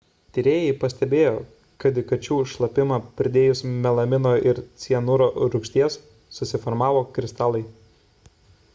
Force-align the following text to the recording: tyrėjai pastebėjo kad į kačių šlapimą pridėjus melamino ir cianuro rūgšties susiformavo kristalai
tyrėjai 0.35 0.69
pastebėjo 0.83 1.33
kad 1.83 1.99
į 2.01 2.03
kačių 2.11 2.37
šlapimą 2.53 2.97
pridėjus 3.21 3.61
melamino 3.85 4.33
ir 4.53 4.63
cianuro 4.85 5.29
rūgšties 5.57 5.99
susiformavo 6.39 7.09
kristalai 7.19 7.67